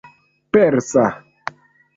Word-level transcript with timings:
persa 0.51 1.05